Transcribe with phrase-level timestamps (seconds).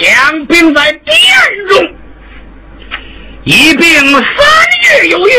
[0.00, 1.14] 将兵在殿
[1.68, 1.94] 中，
[3.44, 4.22] 一病三
[5.02, 5.32] 日有余，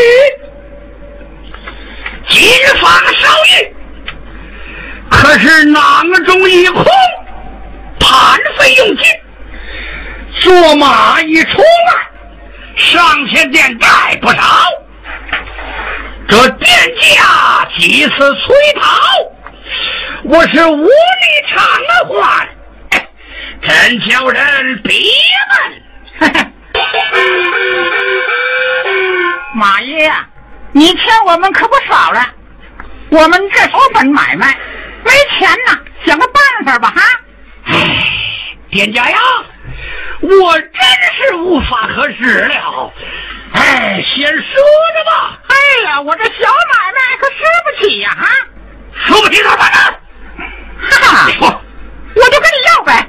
[2.28, 2.42] 金
[2.78, 3.74] 方少愈，
[5.08, 6.84] 可是囊中一空，
[7.98, 9.04] 盘费用尽。
[10.40, 11.90] 坐马一出啊，
[12.76, 14.42] 上下殿带不少。
[16.28, 16.70] 这殿
[17.00, 18.88] 下几次催讨，
[20.24, 20.90] 我是无力
[21.48, 21.62] 偿
[22.08, 22.48] 还，
[23.62, 24.94] 真叫人憋
[25.50, 26.52] 闷。
[29.54, 30.10] 马爷，
[30.72, 32.26] 你欠我们可不少了，
[33.10, 34.56] 我们这是本买卖，
[35.04, 37.02] 没钱呐，想个办法吧哈。
[37.66, 38.06] 唉，
[38.70, 39.18] 店家呀。
[40.22, 40.70] 我真
[41.16, 42.92] 是无法可施了，
[43.54, 45.38] 哎，先说着吧。
[45.48, 45.54] 哎
[45.88, 48.10] 呀，我这小买卖可吃不起呀！
[48.10, 48.24] 啊，
[49.06, 49.78] 说不起咋办呢？
[50.78, 51.46] 哈哈，我
[52.16, 53.08] 我就跟你要呗，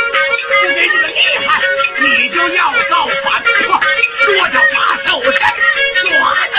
[0.47, 1.47] 不给你个厉害
[1.99, 2.93] 你就要造
[3.23, 6.05] 反说着把手伸爪
[6.45, 6.57] 子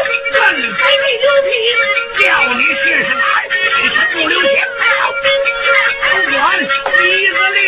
[0.00, 0.62] 你个子你
[1.46, 1.50] 皮
[2.18, 3.20] 叫你试试看
[3.82, 4.56] 你可不留情面
[6.10, 6.38] 不管
[6.98, 7.58] 鼻子裂，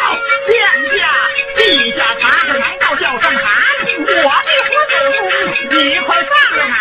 [0.00, 0.02] 好
[0.46, 0.50] 殿
[0.98, 1.00] 下
[1.56, 1.58] 陛
[1.96, 2.22] 下他
[2.62, 3.24] 还倒叫声
[4.00, 4.96] 我的何首
[5.70, 6.72] 你快放了他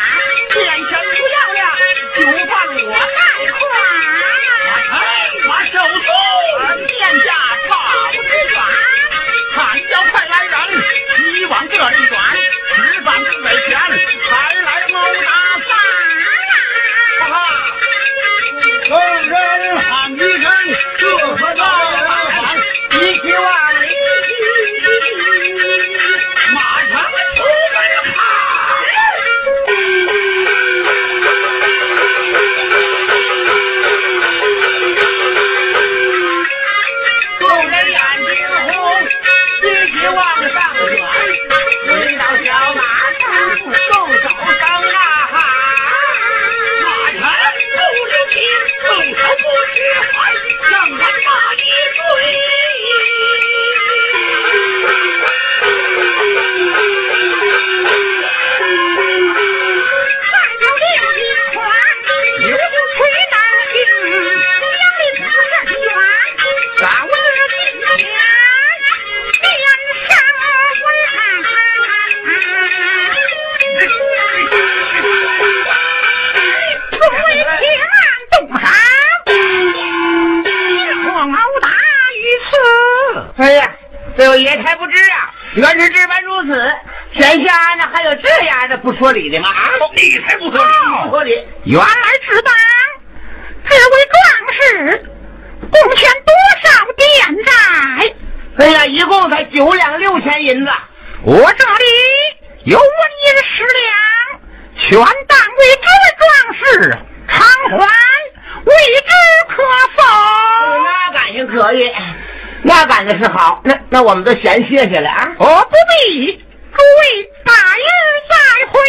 [114.07, 115.35] 我们都先谢谢了啊。
[115.37, 115.75] 哦，不
[116.07, 117.85] 必，诸位大人
[118.29, 118.35] 再
[118.71, 118.79] 会。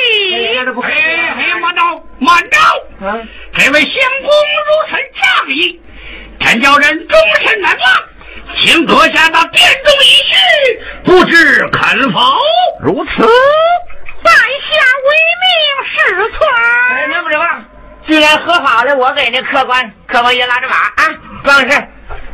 [0.84, 1.82] 哎哎，慢着，
[2.20, 2.56] 慢着！
[3.00, 3.90] 嗯，这位相
[4.22, 5.82] 公如此仗义，
[6.38, 7.84] 真叫人终身难忘。
[8.60, 10.32] 请阁下到殿中一叙，
[11.04, 12.20] 不知肯否？
[12.80, 13.10] 如此，
[14.22, 14.70] 在下
[15.02, 15.10] 唯
[15.42, 15.50] 命
[15.90, 16.46] 是从。
[16.94, 17.64] 哎，那不行啊！
[18.06, 21.02] 既然和好了，我给那客官，客官也拉着马啊，
[21.42, 21.88] 壮士，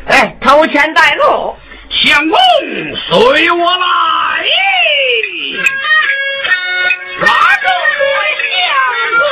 [0.08, 1.56] 哎，头前带路。
[1.90, 2.38] 相公
[2.96, 3.84] 随我来，
[7.20, 7.66] 拉住
[8.00, 8.52] 我相
[9.18, 9.22] 公。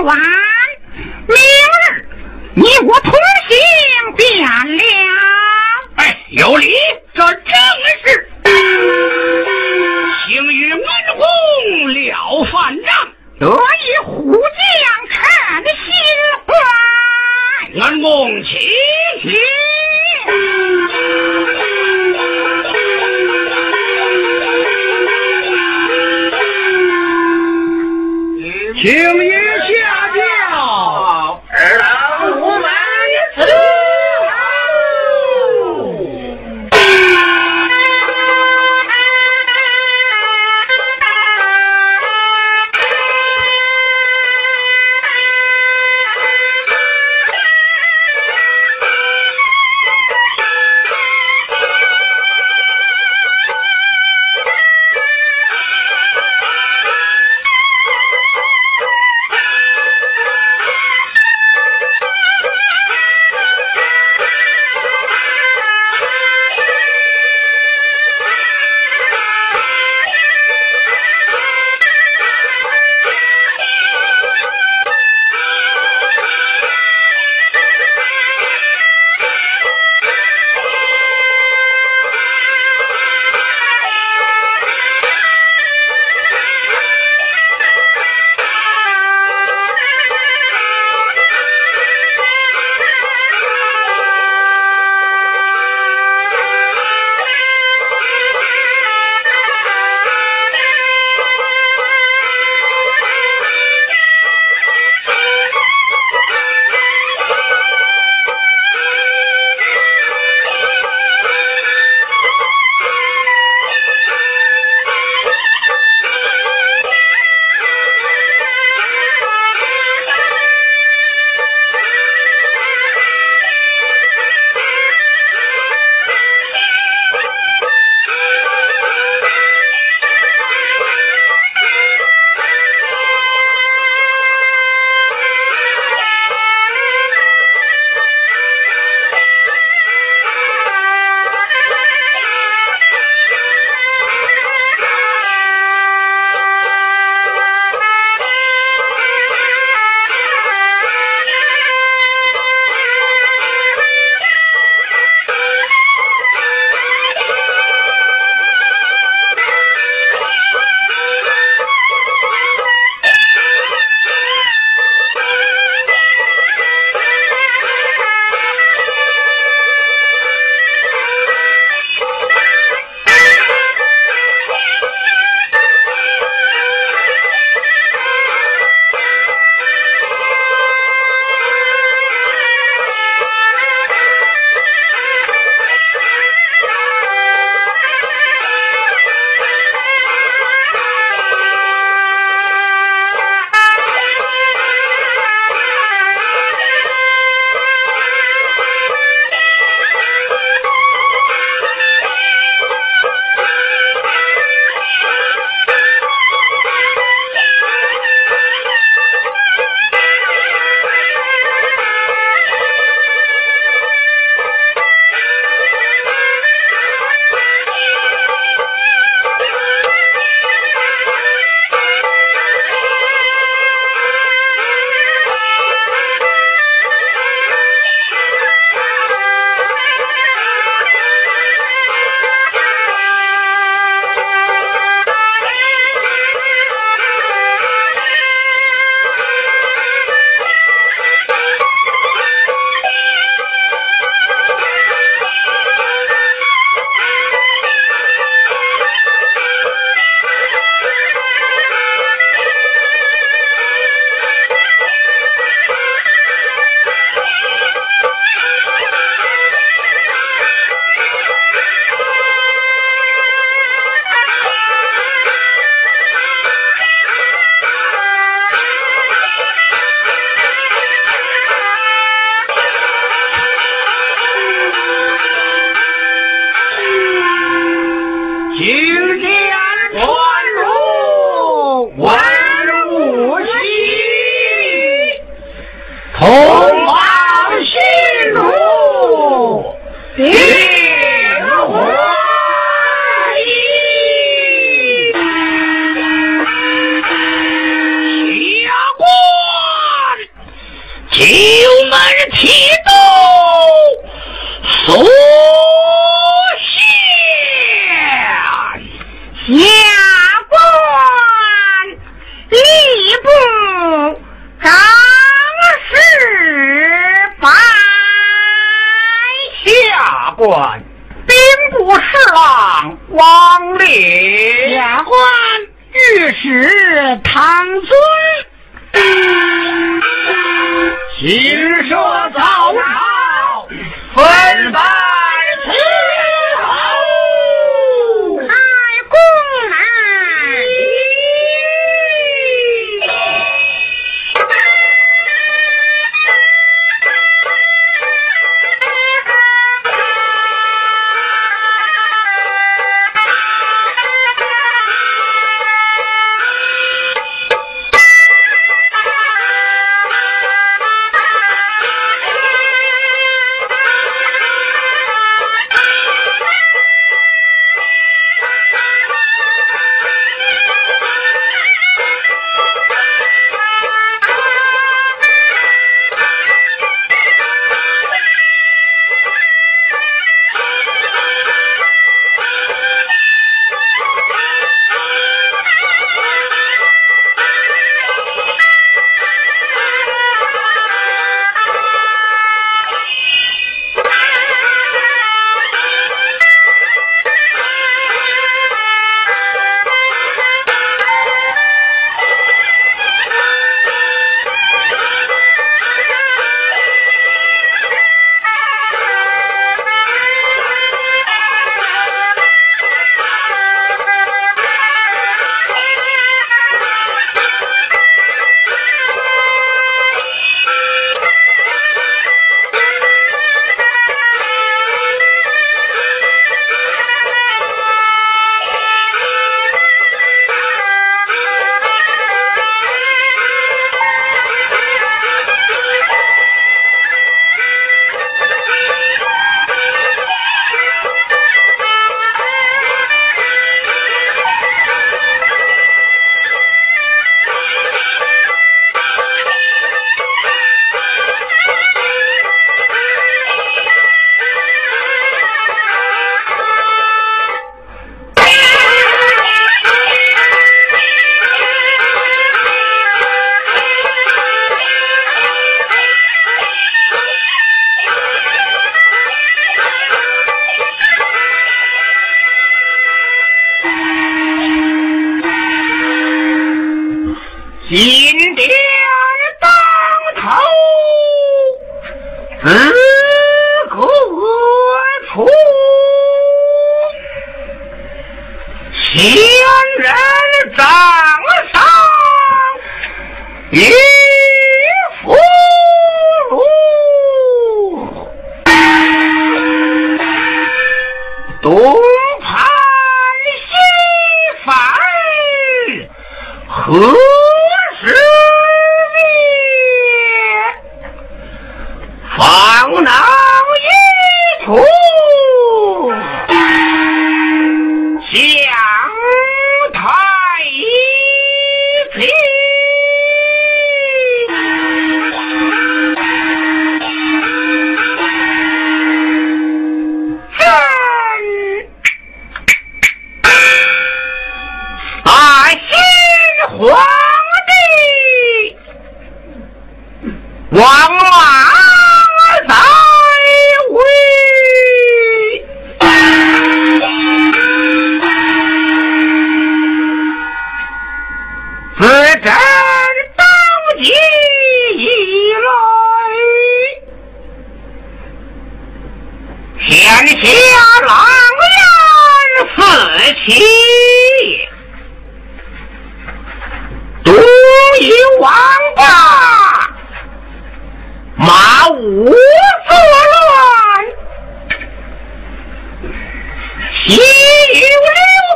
[0.00, 0.18] 晚，
[0.96, 2.06] 明日
[2.54, 4.80] 你我同行便了。
[5.96, 6.72] 哎，有理。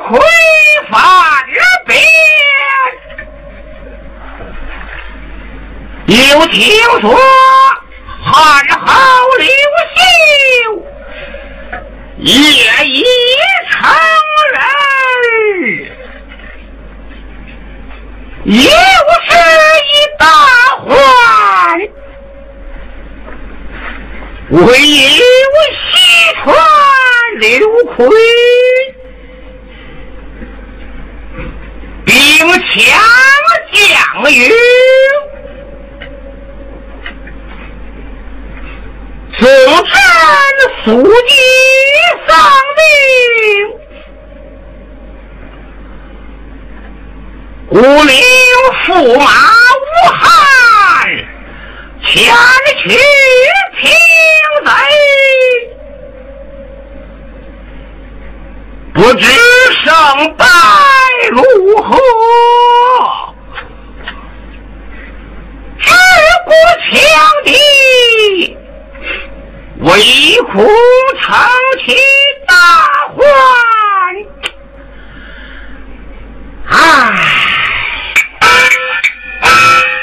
[0.09, 0.19] 葵
[0.91, 0.99] 翻
[1.49, 2.01] 日边，
[6.07, 6.59] 又听
[7.03, 7.07] 说
[8.23, 8.33] 汉
[8.81, 8.89] 后
[9.37, 9.47] 刘
[9.95, 10.01] 秀
[12.17, 12.33] 也
[12.87, 13.05] 已
[13.71, 13.77] 成
[14.55, 14.57] 人，
[18.47, 18.63] 又
[19.29, 19.31] 是
[19.85, 19.87] 一
[20.19, 20.25] 大
[20.87, 20.89] 患，
[24.53, 25.23] 唯有
[25.91, 25.93] 西
[26.43, 26.47] 川
[27.41, 27.47] 刘
[27.95, 27.99] 奎。
[32.29, 32.61] 兵强
[33.73, 33.81] 将
[34.31, 34.39] 勇，
[39.39, 39.91] 自战
[40.85, 41.33] 速击
[42.29, 42.31] 丧
[42.77, 42.81] 命。
[47.71, 48.13] 孤领
[48.85, 48.89] 驸
[49.19, 49.25] 马
[49.81, 50.29] 无憾，
[52.05, 52.13] 前
[52.83, 52.89] 去
[53.81, 53.91] 平
[54.67, 54.69] 贼，
[58.99, 59.25] 不知
[59.85, 60.45] 胜败
[61.31, 61.41] 如
[61.83, 61.97] 何？
[65.79, 65.89] 只
[66.45, 66.51] 顾
[66.91, 66.99] 强
[67.45, 67.53] 敌，
[69.83, 69.89] 唯
[70.53, 70.67] 恐
[71.23, 71.27] 成
[71.87, 71.95] 其
[72.45, 72.53] 大
[73.15, 73.23] 患。
[76.71, 76.77] 唉。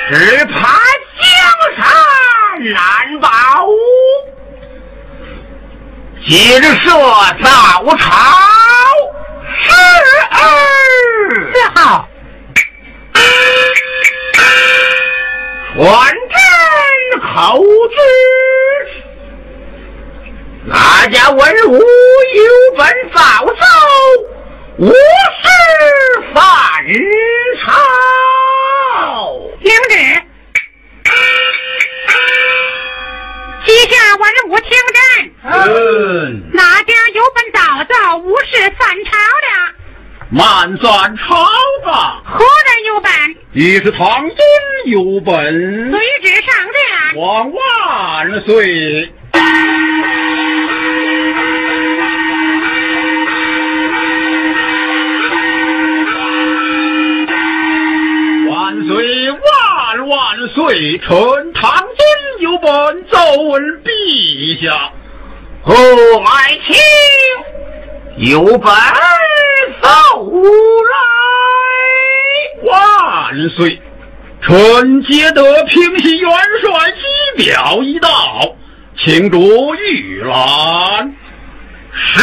[0.08, 0.54] 只怕
[1.20, 1.26] 江
[1.76, 1.84] 山
[2.72, 2.80] 难
[3.20, 3.28] 保，
[6.28, 6.90] 今日早
[7.38, 7.86] 朝
[9.62, 9.70] 是
[10.32, 10.34] 儿
[11.54, 12.10] 四号，
[15.76, 15.86] 传
[16.32, 16.36] 真
[17.22, 17.96] 口旨，
[20.66, 21.84] 哪家文武有
[22.76, 23.54] 本早奏，
[24.78, 24.96] 无事
[26.34, 26.42] 反
[27.62, 27.70] 朝。
[29.60, 29.94] 领旨，
[33.64, 34.96] 旗下文武听真。
[35.48, 36.52] 嗯。
[36.54, 39.12] 哪家有本早奏，无事散朝
[39.46, 39.48] 的？
[40.36, 41.34] 慢转朝
[41.86, 42.22] 吧。
[42.26, 43.10] 何人有本？
[43.54, 44.38] 已是唐尊
[44.88, 45.34] 有本。
[45.92, 46.78] 随旨上殿。
[47.16, 49.10] 皇万岁。
[58.50, 59.40] 万岁万
[60.10, 60.18] 万
[60.54, 61.00] 岁！
[61.00, 61.08] 臣
[61.54, 61.98] 唐尊
[62.42, 64.92] 有本奏闻陛下。
[65.64, 65.74] 后，
[66.26, 66.76] 爱卿
[68.18, 68.70] 有本
[69.86, 70.32] 奏
[70.84, 70.94] 来。
[72.64, 73.82] 万岁！
[74.42, 76.30] 臣接得平西元
[76.62, 78.56] 帅机表一道，
[78.98, 81.16] 请主御览。
[81.92, 82.20] 是。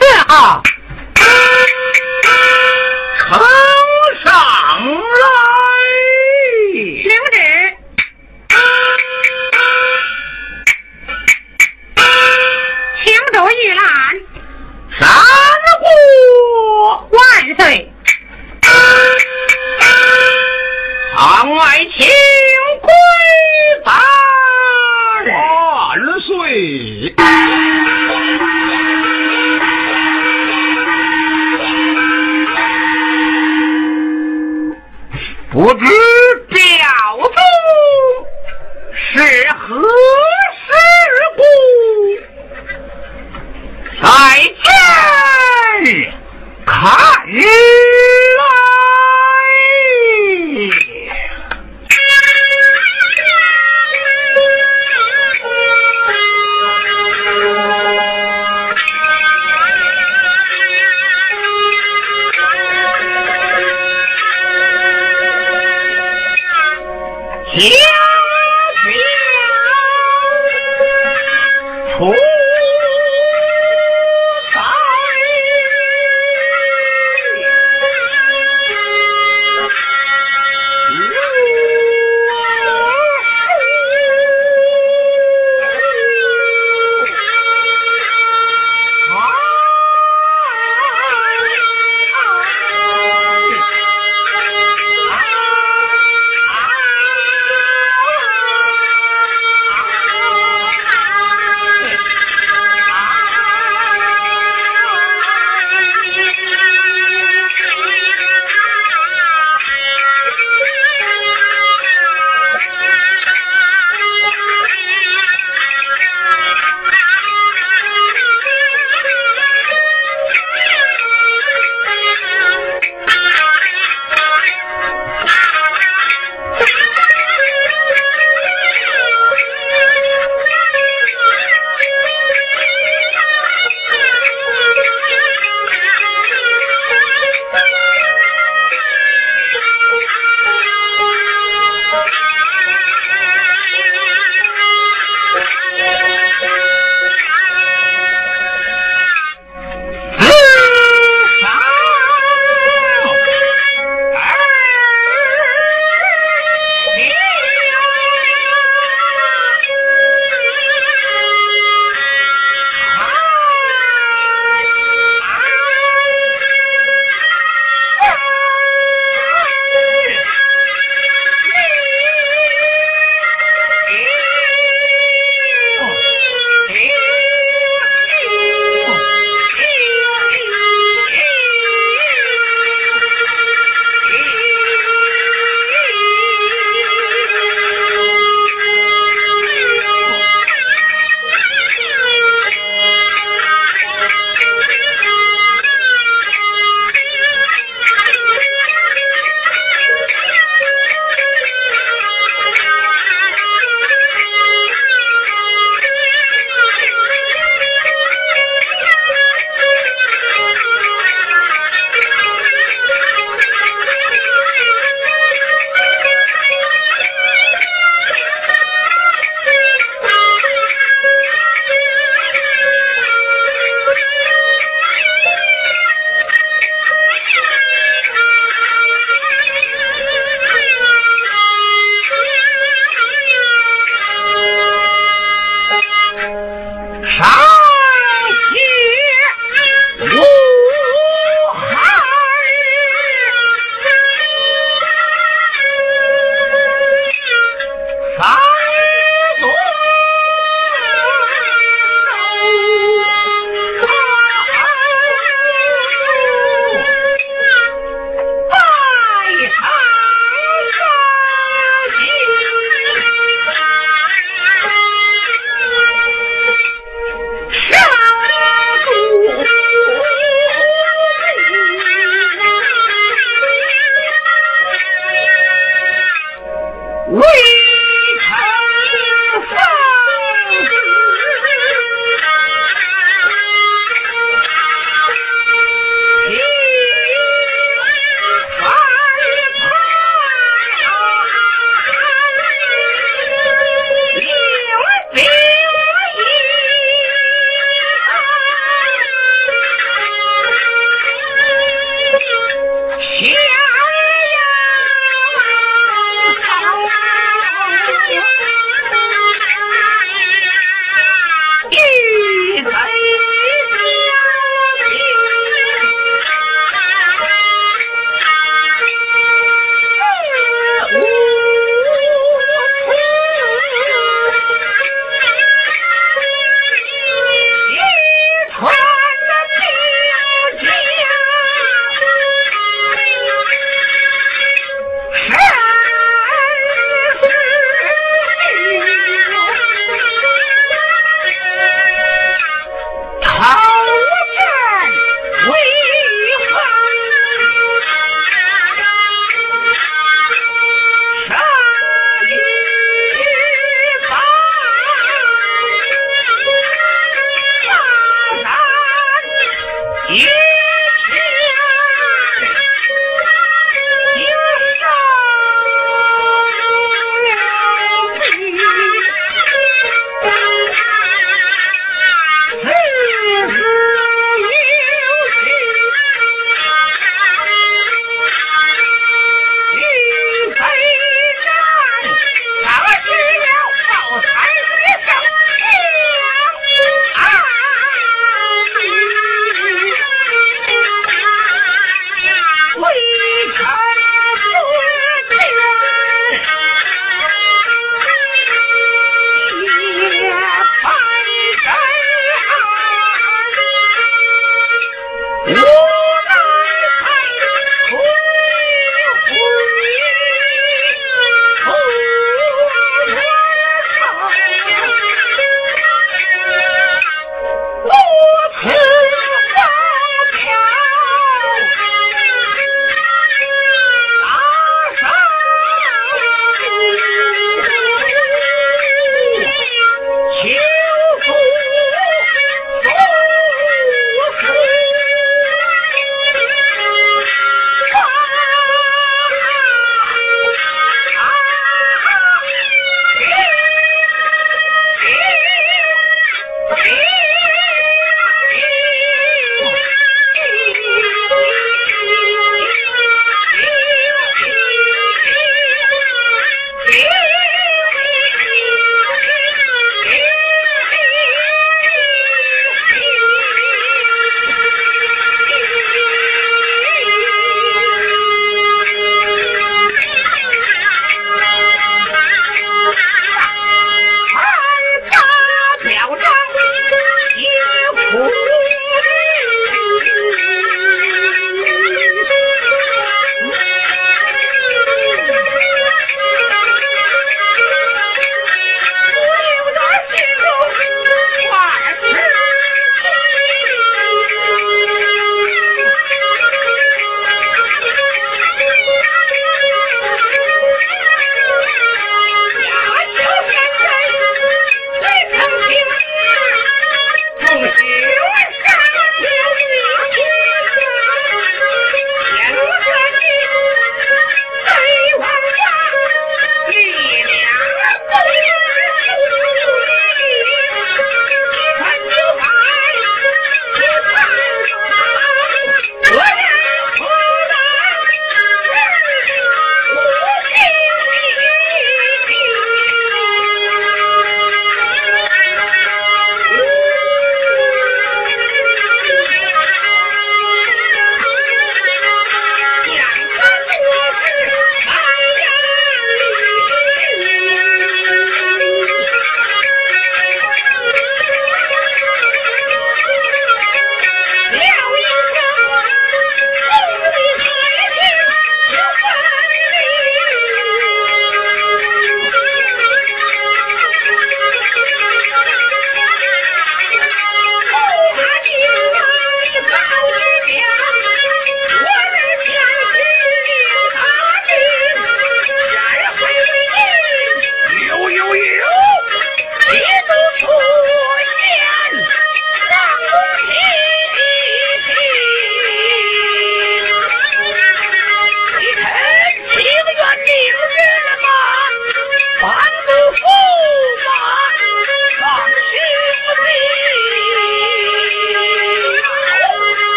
[0.26, 0.62] 号。
[3.20, 3.30] 呈
[4.24, 5.47] 上来。
[17.48, 17.90] 国万岁。
[21.16, 22.06] 唐爱卿
[22.82, 22.88] 归
[23.84, 23.92] 拜
[25.24, 27.14] 万岁。
[35.50, 35.84] 不知
[36.50, 36.58] 表。
[39.10, 39.16] 是
[39.52, 39.64] 何
[40.66, 40.68] 事
[41.36, 41.42] 故？
[44.02, 44.06] 再
[45.84, 46.12] 见
[46.68, 46.76] 看
[47.26, 47.42] 来，
[67.50, 67.78] 家家
[71.98, 72.27] 出。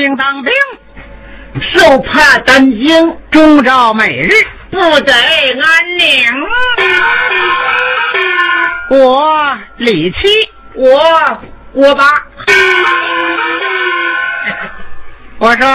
[0.00, 0.50] 兵当兵，
[1.74, 4.30] 受怕担惊，终朝每日，
[4.70, 6.24] 不得安宁。
[8.88, 10.18] 我李七，
[10.74, 11.42] 我
[11.72, 12.04] 我八，
[15.38, 15.68] 我 说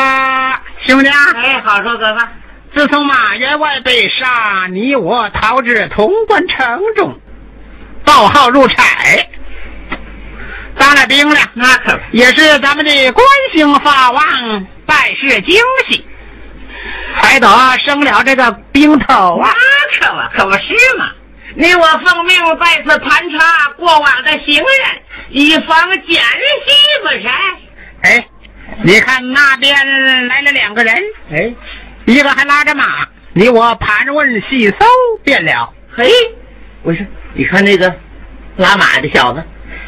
[0.87, 2.27] 兄弟啊，哎，好说哥哥，
[2.73, 7.19] 自从马员外被杀，你我逃至潼关城中，
[8.03, 8.83] 报号入差，
[10.77, 15.55] 当了兵了，那可不也是咱们的官星发旺，办事精
[15.87, 16.05] 细，
[17.19, 17.47] 才得
[17.83, 19.49] 生了这个兵头啊。
[19.53, 21.11] 那可不可不是嘛！
[21.55, 24.65] 你我奉命在此盘查过往的行人，
[25.29, 27.27] 以防奸细，不是？
[28.01, 28.27] 哎，
[28.83, 30.93] 你看那边来了两个人，
[31.31, 31.53] 哎，
[32.05, 34.85] 一个还拉着马，你我盘问细搜
[35.23, 35.71] 便了。
[35.95, 36.11] 嘿，
[36.83, 37.95] 我说，你看那个
[38.57, 39.41] 拉马的小子，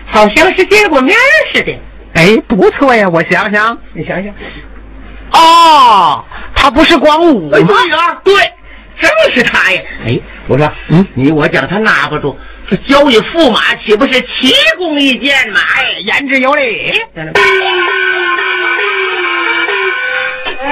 [0.07, 1.15] 好像是见过面
[1.53, 1.77] 似的。
[2.13, 4.33] 哎，不错呀，我想想，你想想，
[5.31, 6.23] 哦，
[6.55, 7.57] 他不是光武吗？
[7.59, 8.33] 呀，对，
[8.99, 9.81] 正是他呀。
[10.07, 12.35] 哎，我说，嗯你我将他拿不住，
[12.69, 15.59] 这交与驸马岂不是奇功一件嘛？
[15.75, 16.91] 哎，言之有理。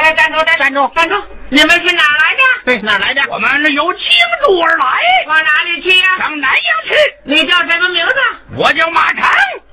[0.05, 1.15] 哎，站住，站住，站住！
[1.49, 2.41] 你们是哪来的？
[2.63, 3.23] 对，哪来的？
[3.31, 4.01] 我们是由京
[4.45, 4.85] 都而来，
[5.25, 6.93] 往哪里去呀、上南阳去。
[7.23, 8.13] 你叫什么名字？
[8.55, 9.23] 我叫马成，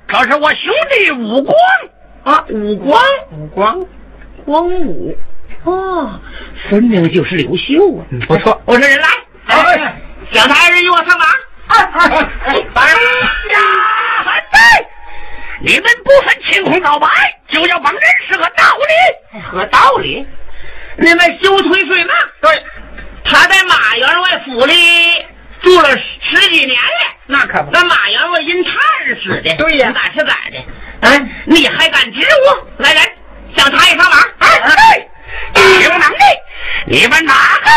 [0.06, 1.54] 可是我兄弟武光。
[2.24, 3.02] 啊，武光，
[3.32, 3.86] 武光，
[4.46, 5.14] 光武。
[5.64, 6.18] 哦，
[6.70, 8.00] 分明就是刘秀啊！
[8.26, 8.58] 不错。
[8.64, 9.08] 我说人来，
[9.48, 10.02] 哎
[10.32, 11.26] 小台人与我上马。
[11.66, 13.58] 哎哎哎，马上呀，
[14.50, 14.86] 对，
[15.64, 17.08] 你们不分青红皂白，
[17.48, 19.40] 就要帮人是个道理。
[19.40, 20.26] 合道理。
[20.96, 22.14] 你们休推水马。
[22.40, 22.62] 对，
[23.24, 24.74] 他在马员外府里
[25.62, 25.88] 住了
[26.20, 27.14] 十几年了。
[27.26, 27.70] 那可不。
[27.70, 28.70] 那马员外因差
[29.06, 29.54] 而死的。
[29.56, 30.58] 对呀咋是咋的？
[31.02, 32.66] 哎，你还敢指我？
[32.78, 33.02] 来人，
[33.56, 34.18] 向他一上马。
[34.40, 34.58] 哎，
[35.54, 36.24] 哎有能力，
[36.86, 37.70] 你们哪个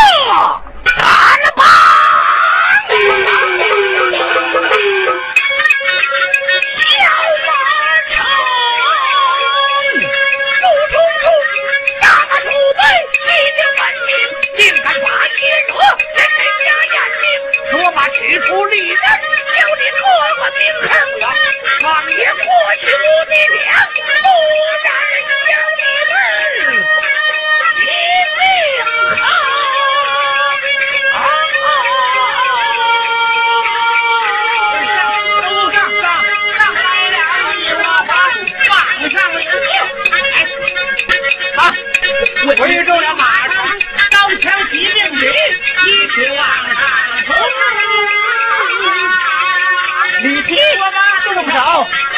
[18.45, 19.01] 把取出利刃，叫
[19.75, 20.05] 你做
[20.37, 20.93] 个名坑！
[21.83, 22.41] 王爷过
[22.79, 23.97] 去我的娘，不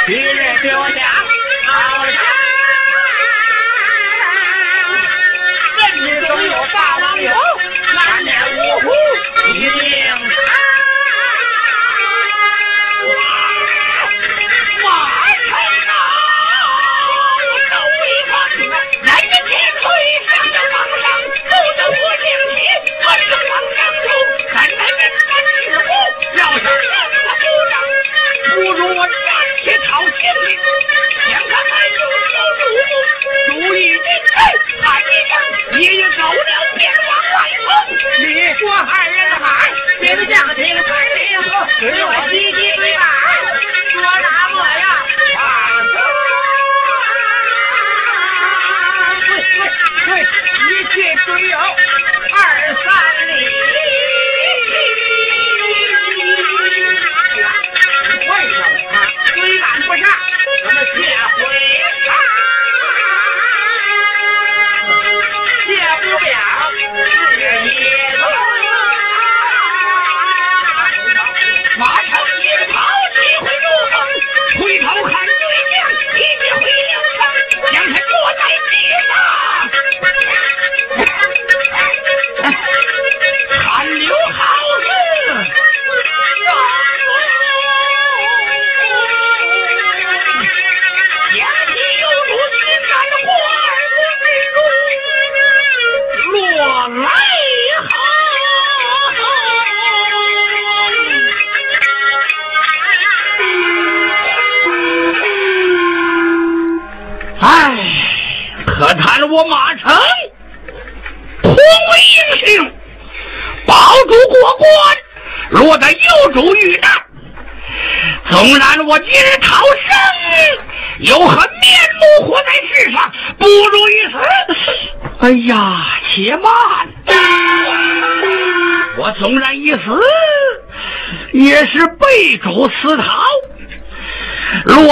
[0.09, 2.46] 一日给我，好嘞。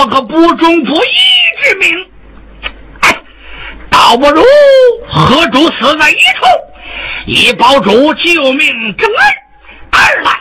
[0.08, 1.08] 个不忠不义
[1.64, 2.10] 之名。
[3.02, 3.22] 哎
[3.90, 4.44] 倒不如
[5.08, 6.46] 和主死在一处，
[7.26, 9.16] 以保主救命之恩，
[9.92, 10.32] 二来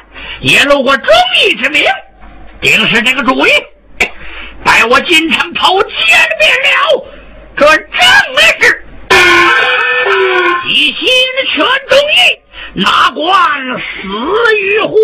[0.41, 1.07] 也露过忠
[1.41, 1.85] 义之名，
[2.61, 3.51] 定是这个主意。
[4.65, 5.91] 待我进城头见
[6.41, 7.05] 面了，
[7.57, 7.99] 这正
[8.61, 8.85] 是
[10.69, 11.07] 一心
[11.55, 13.25] 全忠义，哪管
[13.77, 14.97] 死与活。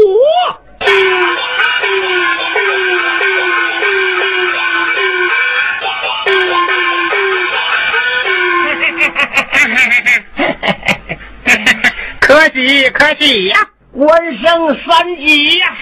[12.20, 13.56] 可喜可喜呀，
[13.92, 15.76] 官升三级呀！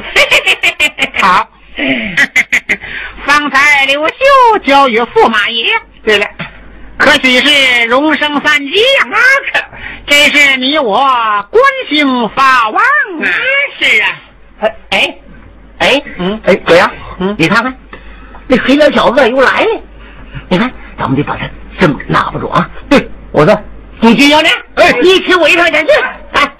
[1.20, 1.46] 好，
[3.26, 4.14] 方才刘秀
[4.64, 5.66] 交与驸马爷。
[6.02, 6.26] 对了，
[6.96, 9.06] 可喜是荣升三级呀！
[9.52, 9.60] 可
[10.06, 10.96] 这是你我
[11.50, 12.82] 官星发旺
[13.22, 13.28] 啊！
[13.78, 14.08] 是啊，
[14.90, 15.18] 哎
[15.78, 17.74] 哎，嗯，哎，哥呀，嗯你看看，
[18.46, 19.82] 那黑脸小子又来了。
[20.48, 21.46] 你看，咱们得把他
[21.78, 22.68] 这么拿不住啊！
[22.88, 23.56] 对，我说
[24.00, 25.92] 朱军要呢，哎，一起围上前去。
[26.32, 26.52] 哎，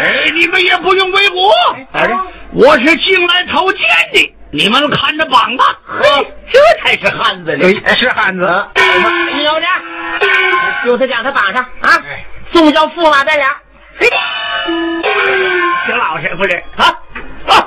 [0.00, 1.52] 哎，你们也不用围我，
[1.92, 2.16] 咋的？
[2.52, 3.80] 我是进来投监
[4.12, 5.78] 的，你们看着绑吧。
[5.86, 7.68] 嘿，这才是汉子呢。
[7.84, 8.66] 哎是汉子。
[9.34, 9.66] 你有呢？
[10.84, 12.02] 就他将他绑上啊！
[12.52, 13.48] 送叫驸马带俩。
[13.98, 14.08] 嘿，
[15.86, 16.62] 挺老实，不是？
[16.76, 16.86] 好，
[17.46, 17.66] 好。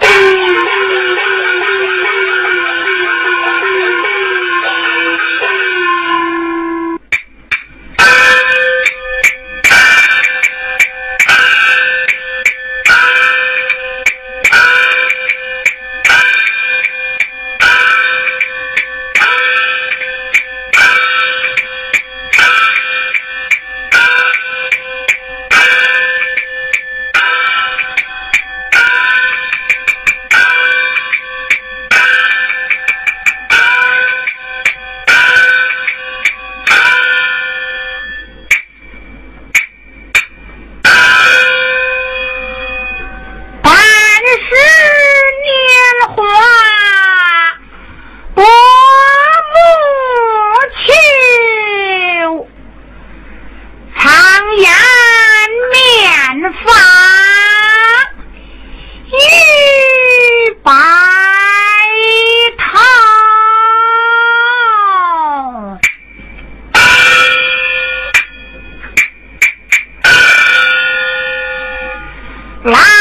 [72.65, 72.94] Fly!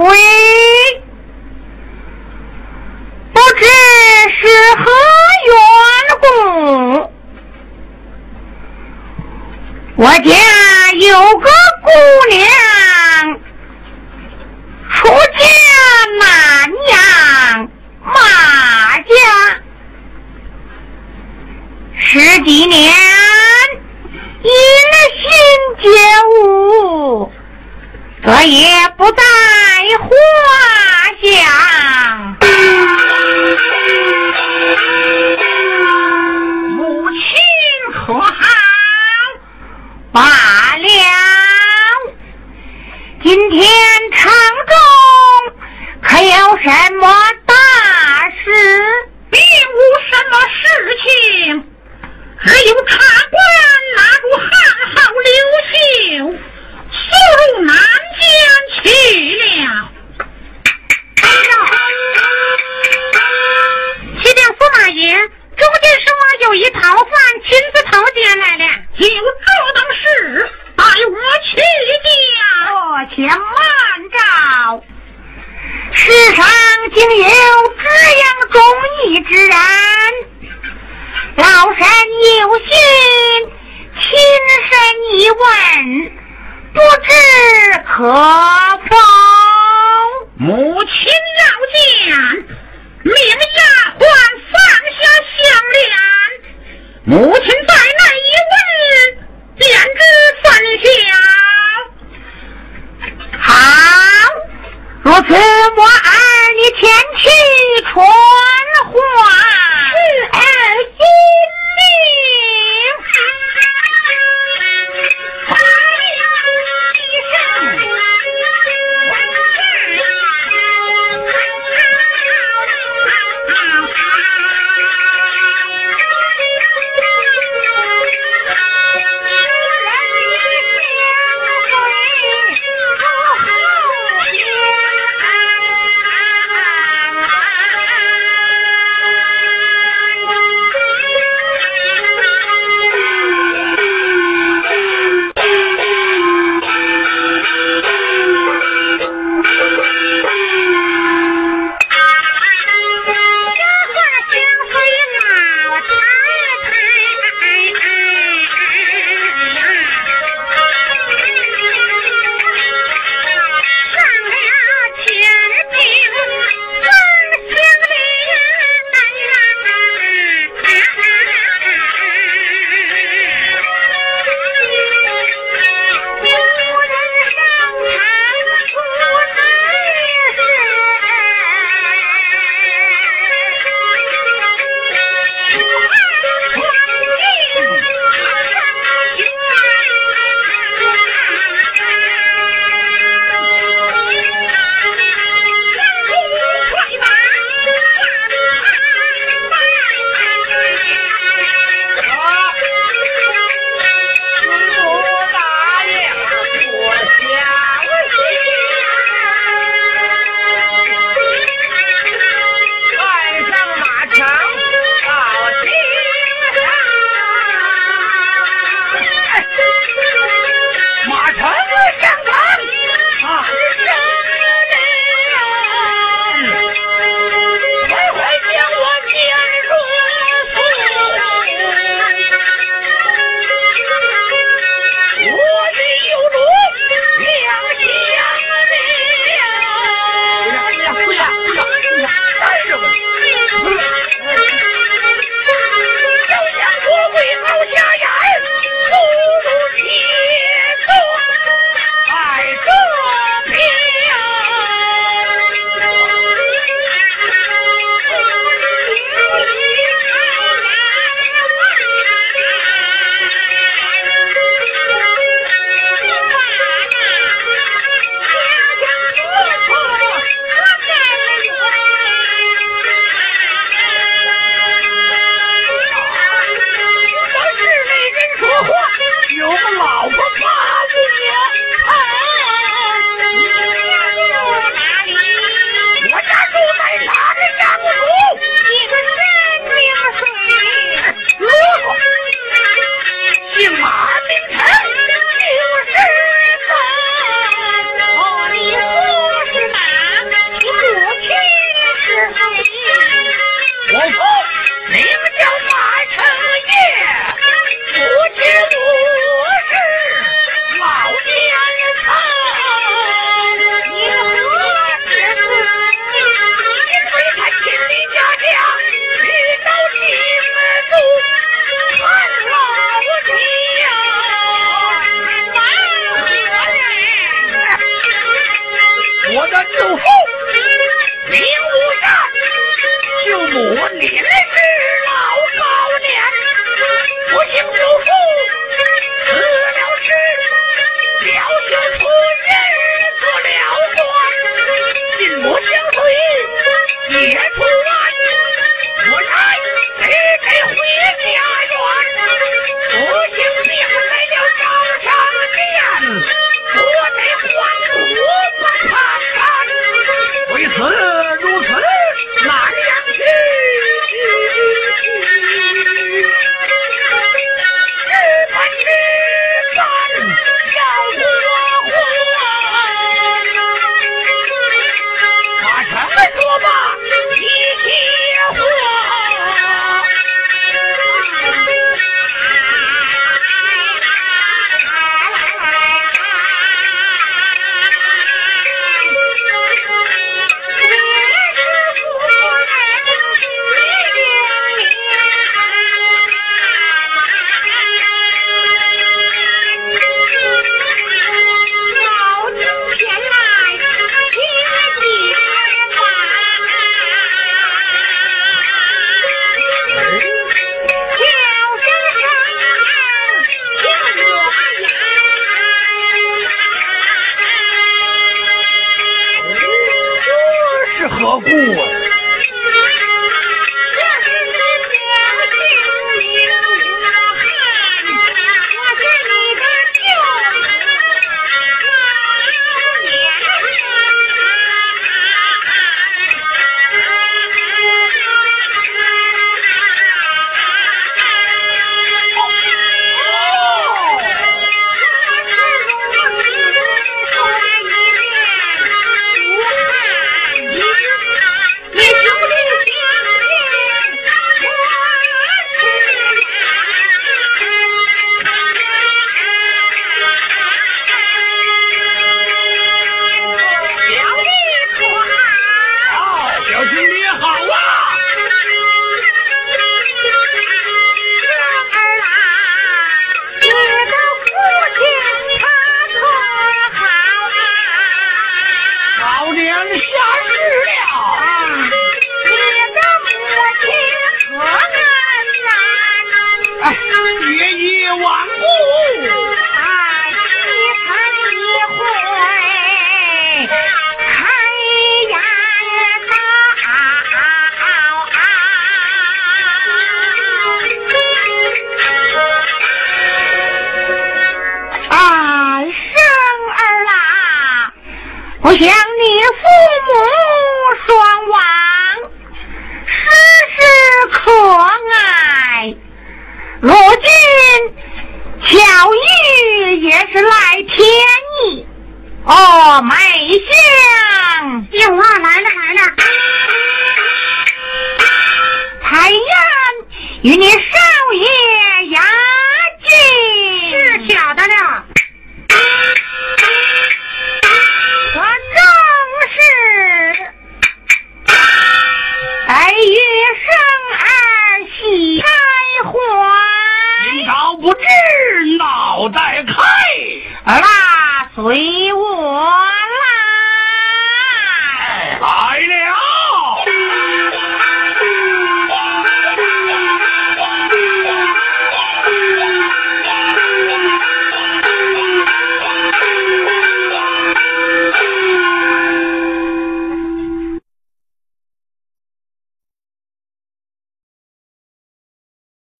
[0.00, 0.29] 兵